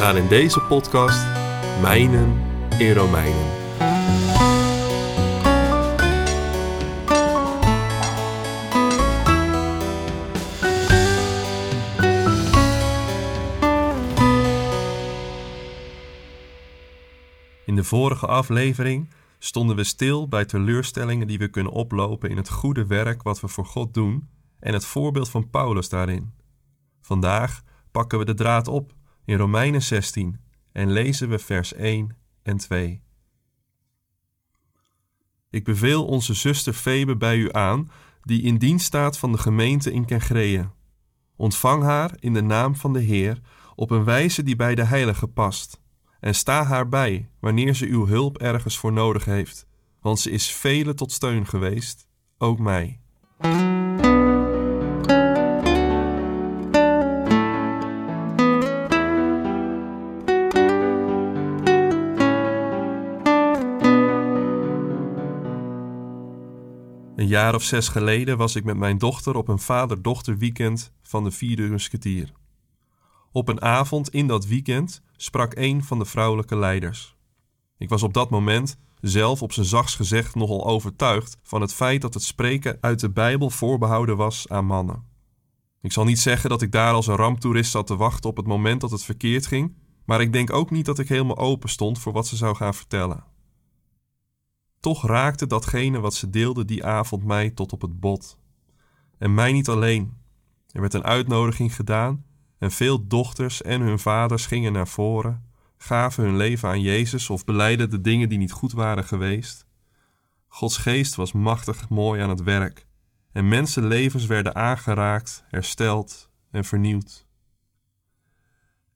Gaan 0.00 0.16
in 0.16 0.28
deze 0.28 0.60
podcast 0.60 1.26
mijnen 1.80 2.42
in 2.78 2.92
Romeinen. 2.92 3.58
In 17.64 17.74
de 17.74 17.84
vorige 17.84 18.26
aflevering 18.26 19.10
stonden 19.38 19.76
we 19.76 19.84
stil 19.84 20.28
bij 20.28 20.44
teleurstellingen 20.44 21.26
die 21.26 21.38
we 21.38 21.48
kunnen 21.48 21.72
oplopen 21.72 22.30
in 22.30 22.36
het 22.36 22.50
goede 22.50 22.86
werk 22.86 23.22
wat 23.22 23.40
we 23.40 23.48
voor 23.48 23.66
God 23.66 23.94
doen 23.94 24.28
en 24.60 24.72
het 24.72 24.84
voorbeeld 24.84 25.28
van 25.28 25.50
Paulus 25.50 25.88
daarin. 25.88 26.32
Vandaag 27.00 27.62
pakken 27.90 28.18
we 28.18 28.24
de 28.24 28.34
draad 28.34 28.68
op 28.68 28.98
in 29.24 29.36
Romeinen 29.36 29.82
16 29.82 30.40
en 30.72 30.90
lezen 30.90 31.28
we 31.28 31.38
vers 31.38 31.74
1 31.74 32.16
en 32.42 32.56
2. 32.56 33.02
Ik 35.50 35.64
beveel 35.64 36.06
onze 36.06 36.34
zuster 36.34 36.72
Febe 36.72 37.16
bij 37.16 37.36
u 37.36 37.52
aan, 37.52 37.90
die 38.22 38.42
in 38.42 38.56
dienst 38.56 38.86
staat 38.86 39.18
van 39.18 39.32
de 39.32 39.38
gemeente 39.38 39.92
in 39.92 40.04
Kencreë. 40.04 40.70
Ontvang 41.36 41.82
haar 41.82 42.16
in 42.18 42.32
de 42.32 42.42
naam 42.42 42.76
van 42.76 42.92
de 42.92 43.00
Heer 43.00 43.40
op 43.74 43.90
een 43.90 44.04
wijze 44.04 44.42
die 44.42 44.56
bij 44.56 44.74
de 44.74 44.84
heilige 44.84 45.26
past. 45.26 45.80
En 46.20 46.34
sta 46.34 46.64
haar 46.64 46.88
bij 46.88 47.30
wanneer 47.40 47.74
ze 47.74 47.86
uw 47.86 48.06
hulp 48.06 48.38
ergens 48.38 48.78
voor 48.78 48.92
nodig 48.92 49.24
heeft, 49.24 49.66
want 50.00 50.20
ze 50.20 50.30
is 50.30 50.52
vele 50.52 50.94
tot 50.94 51.12
steun 51.12 51.46
geweest, 51.46 52.06
ook 52.38 52.58
mij. 52.58 53.00
Een 67.20 67.26
jaar 67.26 67.54
of 67.54 67.62
zes 67.62 67.88
geleden 67.88 68.36
was 68.36 68.56
ik 68.56 68.64
met 68.64 68.76
mijn 68.76 68.98
dochter 68.98 69.36
op 69.36 69.48
een 69.48 69.58
vader-dochter 69.58 70.38
weekend 70.38 70.92
van 71.02 71.24
de 71.24 71.30
Vierde 71.30 71.62
Musketier. 71.62 72.32
Op 73.32 73.48
een 73.48 73.62
avond 73.62 74.08
in 74.08 74.26
dat 74.26 74.46
weekend 74.46 75.02
sprak 75.16 75.54
een 75.56 75.84
van 75.84 75.98
de 75.98 76.04
vrouwelijke 76.04 76.56
leiders. 76.56 77.16
Ik 77.78 77.88
was 77.88 78.02
op 78.02 78.14
dat 78.14 78.30
moment 78.30 78.78
zelf 79.00 79.42
op 79.42 79.52
zijn 79.52 79.66
zachts 79.66 79.94
gezegd 79.94 80.34
nogal 80.34 80.66
overtuigd 80.66 81.36
van 81.42 81.60
het 81.60 81.74
feit 81.74 82.00
dat 82.00 82.14
het 82.14 82.22
spreken 82.22 82.78
uit 82.80 83.00
de 83.00 83.10
Bijbel 83.10 83.50
voorbehouden 83.50 84.16
was 84.16 84.48
aan 84.48 84.66
mannen. 84.66 85.04
Ik 85.80 85.92
zal 85.92 86.04
niet 86.04 86.20
zeggen 86.20 86.50
dat 86.50 86.62
ik 86.62 86.72
daar 86.72 86.92
als 86.92 87.06
een 87.06 87.16
ramptoerist 87.16 87.70
zat 87.70 87.86
te 87.86 87.96
wachten 87.96 88.30
op 88.30 88.36
het 88.36 88.46
moment 88.46 88.80
dat 88.80 88.90
het 88.90 89.04
verkeerd 89.04 89.46
ging, 89.46 89.76
maar 90.04 90.20
ik 90.20 90.32
denk 90.32 90.52
ook 90.52 90.70
niet 90.70 90.86
dat 90.86 90.98
ik 90.98 91.08
helemaal 91.08 91.38
open 91.38 91.68
stond 91.68 91.98
voor 91.98 92.12
wat 92.12 92.26
ze 92.26 92.36
zou 92.36 92.56
gaan 92.56 92.74
vertellen. 92.74 93.24
Toch 94.80 95.06
raakte 95.06 95.46
datgene 95.46 96.00
wat 96.00 96.14
ze 96.14 96.30
deelde 96.30 96.64
die 96.64 96.84
avond 96.84 97.24
mij 97.24 97.50
tot 97.50 97.72
op 97.72 97.80
het 97.80 98.00
bot. 98.00 98.38
En 99.18 99.34
mij 99.34 99.52
niet 99.52 99.68
alleen. 99.68 100.18
Er 100.72 100.80
werd 100.80 100.94
een 100.94 101.04
uitnodiging 101.04 101.74
gedaan 101.74 102.24
en 102.58 102.70
veel 102.70 103.06
dochters 103.06 103.62
en 103.62 103.80
hun 103.80 103.98
vaders 103.98 104.46
gingen 104.46 104.72
naar 104.72 104.88
voren, 104.88 105.44
gaven 105.76 106.24
hun 106.24 106.36
leven 106.36 106.68
aan 106.68 106.80
Jezus 106.80 107.30
of 107.30 107.44
beleidden 107.44 107.90
de 107.90 108.00
dingen 108.00 108.28
die 108.28 108.38
niet 108.38 108.52
goed 108.52 108.72
waren 108.72 109.04
geweest. 109.04 109.66
Gods 110.46 110.76
geest 110.76 111.14
was 111.14 111.32
machtig 111.32 111.88
mooi 111.88 112.20
aan 112.20 112.28
het 112.28 112.42
werk 112.42 112.86
en 113.32 113.48
mensenlevens 113.48 114.26
werden 114.26 114.54
aangeraakt, 114.54 115.44
hersteld 115.48 116.30
en 116.50 116.64
vernieuwd. 116.64 117.26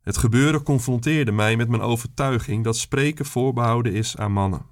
Het 0.00 0.16
gebeuren 0.16 0.62
confronteerde 0.62 1.32
mij 1.32 1.56
met 1.56 1.68
mijn 1.68 1.82
overtuiging 1.82 2.64
dat 2.64 2.76
spreken 2.76 3.24
voorbehouden 3.24 3.92
is 3.92 4.16
aan 4.16 4.32
mannen. 4.32 4.71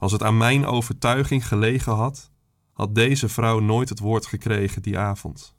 Als 0.00 0.12
het 0.12 0.22
aan 0.22 0.36
mijn 0.36 0.66
overtuiging 0.66 1.48
gelegen 1.48 1.92
had, 1.92 2.30
had 2.72 2.94
deze 2.94 3.28
vrouw 3.28 3.58
nooit 3.58 3.88
het 3.88 3.98
woord 3.98 4.26
gekregen 4.26 4.82
die 4.82 4.98
avond. 4.98 5.54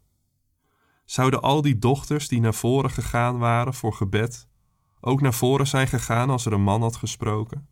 Zouden 1.05 1.41
al 1.41 1.61
die 1.61 1.79
dochters 1.79 2.27
die 2.27 2.39
naar 2.39 2.53
voren 2.53 2.91
gegaan 2.91 3.37
waren 3.37 3.73
voor 3.73 3.93
gebed 3.93 4.49
ook 5.01 5.21
naar 5.21 5.33
voren 5.33 5.67
zijn 5.67 5.87
gegaan 5.87 6.29
als 6.29 6.45
er 6.45 6.53
een 6.53 6.61
man 6.61 6.81
had 6.81 6.95
gesproken? 6.95 7.67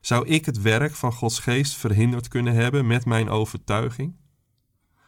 Zou 0.00 0.26
ik 0.26 0.46
het 0.46 0.60
werk 0.60 0.94
van 0.94 1.12
Gods 1.12 1.38
geest 1.38 1.74
verhinderd 1.74 2.28
kunnen 2.28 2.54
hebben 2.54 2.86
met 2.86 3.04
mijn 3.04 3.28
overtuiging? 3.28 4.16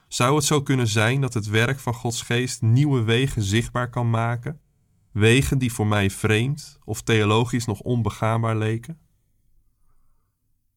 Zou 0.09 0.35
het 0.35 0.45
zo 0.45 0.63
kunnen 0.63 0.89
zijn 0.89 1.21
dat 1.21 1.35
het 1.35 1.47
werk 1.47 1.79
van 1.79 1.95
Gods 1.95 2.23
geest 2.23 2.63
nieuwe 2.63 3.03
wegen 3.03 3.43
zichtbaar 3.43 3.91
kan 3.91 4.11
maken? 4.11 4.61
Wegen 5.13 5.59
die 5.59 5.73
voor 5.73 5.87
mij 5.87 6.11
vreemd 6.11 6.79
of 6.85 7.03
theologisch 7.03 7.67
nog 7.67 7.81
onbegaanbaar 7.81 8.57
leken? 8.57 9.01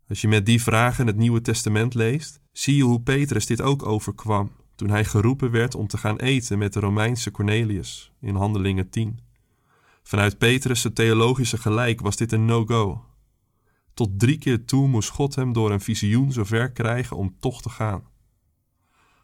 Als 0.10 0.22
je 0.22 0.28
met 0.28 0.46
die 0.46 0.62
vragen 0.62 1.08
het 1.08 1.16
Nieuwe 1.16 1.42
Testament 1.42 1.94
leest, 1.94 2.40
zie 2.52 2.76
je 2.76 2.84
hoe 2.84 3.02
Petrus 3.02 3.46
dit 3.46 3.62
ook 3.62 3.86
overkwam 3.86 4.52
toen 4.76 4.90
hij 4.90 5.06
geroepen 5.06 5.52
werd 5.52 5.76
om 5.76 5.88
te 5.88 5.98
gaan 5.98 6.18
eten 6.18 6.58
met 6.58 6.74
de 6.74 6.80
Romeinse 6.80 7.32
Cornelius 7.32 8.12
in 8.22 8.36
Handelingen 8.36 8.90
10. 8.90 9.20
Vanuit 10.04 10.38
Petrus' 10.38 10.88
theologische 10.94 11.58
gelijk 11.58 12.02
was 12.02 12.16
dit 12.16 12.32
een 12.32 12.46
no-go. 12.46 13.06
Tot 13.94 14.20
drie 14.20 14.38
keer 14.38 14.66
toe 14.66 14.88
moest 14.88 15.10
God 15.10 15.36
hem 15.36 15.54
door 15.54 15.72
een 15.72 15.82
visioen 15.82 16.32
zover 16.32 16.72
krijgen 16.72 17.18
om 17.18 17.36
toch 17.40 17.62
te 17.62 17.70
gaan. 17.70 18.04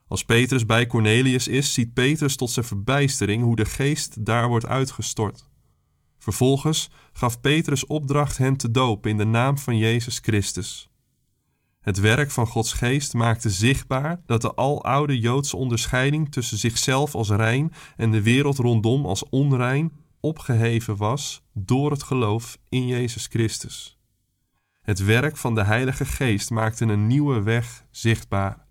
Als 0.08 0.26
Petrus 0.26 0.66
bij 0.66 0.88
Cornelius 0.88 1.48
is, 1.48 1.74
ziet 1.74 1.94
Petrus 1.94 2.36
tot 2.36 2.50
zijn 2.50 2.66
verbijstering 2.66 3.44
hoe 3.44 3.56
de 3.56 3.66
geest 3.66 4.26
daar 4.26 4.48
wordt 4.48 4.66
uitgestort. 4.66 5.50
Vervolgens 6.22 6.90
gaf 7.14 7.42
Petrus 7.42 7.86
opdracht 7.86 8.38
hen 8.38 8.58
te 8.58 8.72
dopen 8.72 9.12
in 9.12 9.18
de 9.18 9.26
naam 9.26 9.58
van 9.58 9.78
Jezus 9.78 10.20
Christus. 10.20 10.90
Het 11.80 12.00
werk 12.00 12.32
van 12.32 12.48
Gods 12.48 12.74
geest 12.74 13.14
maakte 13.14 13.50
zichtbaar 13.50 14.22
dat 14.26 14.42
de 14.42 14.56
aloude 14.56 15.20
Joodse 15.20 15.58
onderscheiding 15.58 16.32
tussen 16.32 16.58
zichzelf 16.58 17.16
als 17.16 17.30
rein 17.30 17.74
en 17.98 18.12
de 18.12 18.22
wereld 18.22 18.58
rondom 18.58 19.06
als 19.06 19.30
onrein 19.30 19.92
opgeheven 20.20 20.98
was 20.98 21.44
door 21.54 21.92
het 21.92 22.04
geloof 22.04 22.58
in 22.70 22.88
Jezus 22.88 23.28
Christus. 23.28 24.00
Het 24.82 25.04
werk 25.04 25.38
van 25.38 25.56
de 25.56 25.64
Heilige 25.64 26.06
Geest 26.06 26.50
maakte 26.50 26.86
een 26.86 27.08
nieuwe 27.08 27.42
weg 27.42 27.86
zichtbaar. 27.92 28.66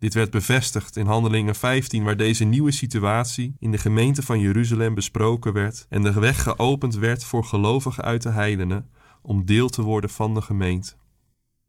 Dit 0.00 0.14
werd 0.14 0.30
bevestigd 0.30 0.96
in 0.96 1.06
Handelingen 1.06 1.54
15, 1.54 2.04
waar 2.04 2.16
deze 2.16 2.44
nieuwe 2.44 2.70
situatie 2.70 3.54
in 3.58 3.70
de 3.70 3.78
gemeente 3.78 4.22
van 4.22 4.40
Jeruzalem 4.40 4.94
besproken 4.94 5.52
werd 5.52 5.86
en 5.88 6.02
de 6.02 6.12
weg 6.12 6.42
geopend 6.42 6.94
werd 6.94 7.24
voor 7.24 7.44
gelovigen 7.44 8.04
uit 8.04 8.22
de 8.22 8.28
heidenen 8.28 8.90
om 9.22 9.44
deel 9.44 9.68
te 9.68 9.82
worden 9.82 10.10
van 10.10 10.34
de 10.34 10.42
gemeente. 10.42 10.92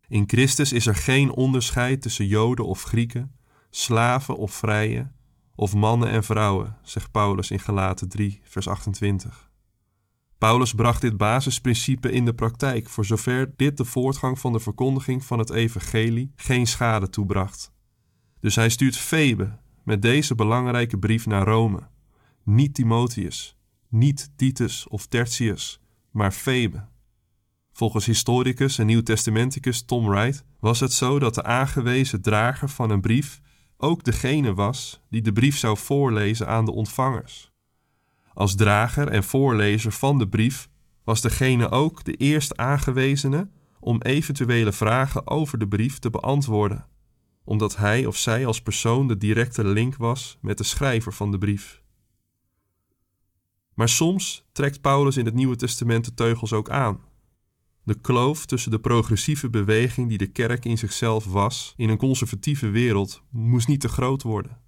In 0.07 0.23
Christus 0.27 0.71
is 0.71 0.87
er 0.87 0.95
geen 0.95 1.31
onderscheid 1.31 2.01
tussen 2.01 2.25
Joden 2.25 2.65
of 2.65 2.83
Grieken, 2.83 3.35
slaven 3.69 4.37
of 4.37 4.53
vrije, 4.53 5.11
of 5.55 5.73
mannen 5.73 6.09
en 6.09 6.23
vrouwen, 6.23 6.77
zegt 6.83 7.11
Paulus 7.11 7.51
in 7.51 7.59
Galaten 7.59 8.09
3, 8.09 8.41
vers 8.43 8.67
28. 8.67 9.49
Paulus 10.37 10.73
bracht 10.73 11.01
dit 11.01 11.17
basisprincipe 11.17 12.11
in 12.11 12.25
de 12.25 12.33
praktijk, 12.33 12.89
voor 12.89 13.05
zover 13.05 13.53
dit 13.55 13.77
de 13.77 13.85
voortgang 13.85 14.39
van 14.39 14.53
de 14.53 14.59
verkondiging 14.59 15.25
van 15.25 15.39
het 15.39 15.49
evangelie 15.49 16.31
geen 16.35 16.67
schade 16.67 17.09
toebracht. 17.09 17.71
Dus 18.41 18.55
hij 18.55 18.69
stuurt 18.69 18.97
Febe 18.97 19.57
met 19.83 20.01
deze 20.01 20.35
belangrijke 20.35 20.97
brief 20.97 21.25
naar 21.25 21.45
Rome. 21.45 21.87
Niet 22.43 22.73
Timotheus, 22.73 23.57
niet 23.89 24.31
Titus 24.35 24.87
of 24.87 25.07
Tertius, 25.07 25.79
maar 26.11 26.31
Febe. 26.31 26.89
Volgens 27.73 28.05
historicus 28.05 28.77
en 28.77 28.85
nieuwtestamenticus 28.85 29.81
Tom 29.81 30.07
Wright 30.07 30.43
was 30.59 30.79
het 30.79 30.93
zo 30.93 31.19
dat 31.19 31.35
de 31.35 31.43
aangewezen 31.43 32.21
drager 32.21 32.69
van 32.69 32.89
een 32.89 33.01
brief 33.01 33.41
ook 33.77 34.03
degene 34.03 34.53
was 34.53 35.01
die 35.09 35.21
de 35.21 35.33
brief 35.33 35.57
zou 35.57 35.77
voorlezen 35.77 36.47
aan 36.47 36.65
de 36.65 36.71
ontvangers. 36.71 37.51
Als 38.33 38.55
drager 38.55 39.07
en 39.07 39.23
voorlezer 39.23 39.91
van 39.91 40.17
de 40.17 40.27
brief 40.27 40.69
was 41.03 41.21
degene 41.21 41.69
ook 41.69 42.03
de 42.03 42.13
eerst 42.13 42.57
aangewezene 42.57 43.49
om 43.79 44.01
eventuele 44.01 44.71
vragen 44.71 45.27
over 45.27 45.57
de 45.57 45.67
brief 45.67 45.99
te 45.99 46.09
beantwoorden. 46.09 46.85
Omdat 47.43 47.77
hij 47.77 48.05
of 48.05 48.17
zij 48.17 48.45
als 48.45 48.61
persoon 48.61 49.07
de 49.07 49.17
directe 49.17 49.63
link 49.63 49.95
was 49.95 50.37
met 50.41 50.57
de 50.57 50.63
schrijver 50.63 51.13
van 51.13 51.31
de 51.31 51.37
brief. 51.37 51.81
Maar 53.73 53.89
soms 53.89 54.45
trekt 54.51 54.81
Paulus 54.81 55.17
in 55.17 55.25
het 55.25 55.33
Nieuwe 55.33 55.55
Testament 55.55 56.05
de 56.05 56.13
teugels 56.13 56.53
ook 56.53 56.69
aan. 56.69 56.99
De 57.83 57.99
kloof 58.01 58.45
tussen 58.45 58.71
de 58.71 58.79
progressieve 58.79 59.49
beweging 59.49 60.09
die 60.09 60.17
de 60.17 60.31
kerk 60.31 60.65
in 60.65 60.77
zichzelf 60.77 61.25
was 61.25 61.73
in 61.77 61.89
een 61.89 61.97
conservatieve 61.97 62.69
wereld 62.69 63.21
moest 63.29 63.67
niet 63.67 63.81
te 63.81 63.89
groot 63.89 64.21
worden. 64.21 64.59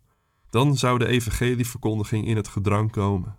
Dan 0.50 0.78
zou 0.78 1.00
de 1.00 1.08
evangelieverkondiging 1.08 2.28
in 2.28 2.36
het 2.36 2.48
gedrang 2.48 2.92
komen. 2.92 3.38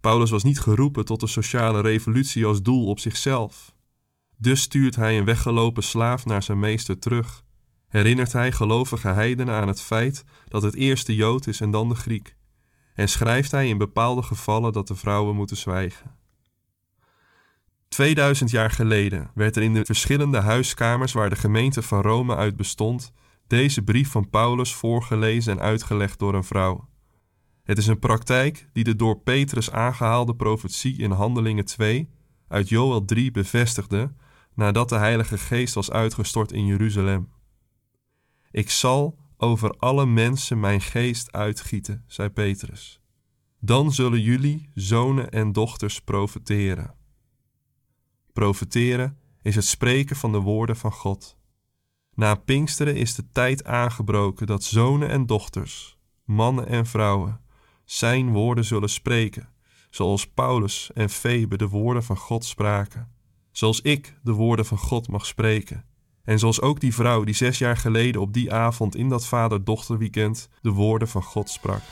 Paulus 0.00 0.30
was 0.30 0.42
niet 0.42 0.60
geroepen 0.60 1.04
tot 1.04 1.22
een 1.22 1.28
sociale 1.28 1.80
revolutie 1.80 2.46
als 2.46 2.62
doel 2.62 2.86
op 2.86 2.98
zichzelf. 2.98 3.74
Dus 4.36 4.60
stuurt 4.60 4.96
hij 4.96 5.18
een 5.18 5.24
weggelopen 5.24 5.82
slaaf 5.82 6.24
naar 6.26 6.42
zijn 6.42 6.58
meester 6.58 6.98
terug. 6.98 7.44
Herinnert 7.90 8.32
hij 8.32 8.52
gelovige 8.52 9.08
heidenen 9.08 9.54
aan 9.54 9.68
het 9.68 9.82
feit 9.82 10.24
dat 10.48 10.62
het 10.62 10.74
eerst 10.74 11.06
de 11.06 11.14
Jood 11.14 11.46
is 11.46 11.60
en 11.60 11.70
dan 11.70 11.88
de 11.88 11.94
Griek. 11.94 12.36
En 12.94 13.08
schrijft 13.08 13.50
hij 13.50 13.68
in 13.68 13.78
bepaalde 13.78 14.22
gevallen 14.22 14.72
dat 14.72 14.88
de 14.88 14.94
vrouwen 14.94 15.36
moeten 15.36 15.56
zwijgen. 15.56 16.18
2000 17.88 18.50
jaar 18.50 18.70
geleden 18.70 19.30
werd 19.34 19.56
er 19.56 19.62
in 19.62 19.74
de 19.74 19.84
verschillende 19.84 20.38
huiskamers 20.38 21.12
waar 21.12 21.30
de 21.30 21.36
gemeente 21.36 21.82
van 21.82 22.00
Rome 22.00 22.36
uit 22.36 22.56
bestond, 22.56 23.12
deze 23.46 23.82
brief 23.82 24.10
van 24.10 24.30
Paulus 24.30 24.74
voorgelezen 24.74 25.52
en 25.52 25.60
uitgelegd 25.60 26.18
door 26.18 26.34
een 26.34 26.44
vrouw. 26.44 26.88
Het 27.62 27.78
is 27.78 27.86
een 27.86 27.98
praktijk 27.98 28.68
die 28.72 28.84
de 28.84 28.96
door 28.96 29.20
Petrus 29.20 29.70
aangehaalde 29.70 30.34
profetie 30.34 30.98
in 30.98 31.10
Handelingen 31.10 31.64
2 31.64 32.10
uit 32.48 32.68
Joel 32.68 33.04
3 33.04 33.30
bevestigde 33.30 34.12
nadat 34.54 34.88
de 34.88 34.96
Heilige 34.96 35.38
Geest 35.38 35.74
was 35.74 35.90
uitgestort 35.90 36.52
in 36.52 36.66
Jeruzalem. 36.66 37.28
Ik 38.50 38.70
zal 38.70 39.18
over 39.36 39.70
alle 39.78 40.06
mensen 40.06 40.60
mijn 40.60 40.80
geest 40.80 41.32
uitgieten, 41.32 42.04
zei 42.06 42.28
Petrus. 42.28 43.00
Dan 43.60 43.92
zullen 43.92 44.20
jullie, 44.20 44.70
zonen 44.74 45.30
en 45.30 45.52
dochters, 45.52 46.00
profeteren. 46.00 46.94
Profeteren 48.32 49.18
is 49.42 49.54
het 49.54 49.64
spreken 49.64 50.16
van 50.16 50.32
de 50.32 50.38
woorden 50.38 50.76
van 50.76 50.92
God. 50.92 51.36
Na 52.14 52.34
Pinksteren 52.34 52.96
is 52.96 53.14
de 53.14 53.28
tijd 53.32 53.64
aangebroken 53.64 54.46
dat 54.46 54.64
zonen 54.64 55.08
en 55.08 55.26
dochters, 55.26 55.98
mannen 56.24 56.66
en 56.66 56.86
vrouwen, 56.86 57.40
zijn 57.84 58.30
woorden 58.30 58.64
zullen 58.64 58.90
spreken, 58.90 59.48
zoals 59.90 60.26
Paulus 60.26 60.90
en 60.94 61.10
Febe 61.10 61.56
de 61.56 61.68
woorden 61.68 62.04
van 62.04 62.16
God 62.16 62.44
spraken, 62.44 63.12
zoals 63.52 63.80
ik 63.80 64.18
de 64.22 64.32
woorden 64.32 64.66
van 64.66 64.78
God 64.78 65.08
mag 65.08 65.26
spreken, 65.26 65.84
en 66.24 66.38
zoals 66.38 66.60
ook 66.60 66.80
die 66.80 66.94
vrouw 66.94 67.24
die 67.24 67.34
zes 67.34 67.58
jaar 67.58 67.76
geleden 67.76 68.20
op 68.20 68.32
die 68.32 68.52
avond 68.52 68.96
in 68.96 69.08
dat 69.08 69.26
vader-dochterweekend 69.26 70.48
de 70.62 70.70
woorden 70.70 71.08
van 71.08 71.22
God 71.22 71.50
sprak. 71.50 71.82